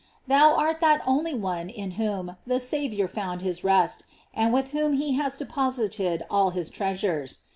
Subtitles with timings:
[0.25, 4.93] Thou art that only one in whom the Saviouf found his rest, and with whom
[4.93, 7.41] he has deposited all his treasures.